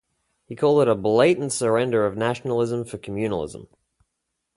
He 0.47 0.55
called 0.55 0.81
it 0.81 0.87
a 0.87 0.95
blatant 0.95 1.51
"surrender 1.53 2.07
of 2.07 2.17
nationalism 2.17 2.85
for 2.85 2.97
communalism". 2.97 3.67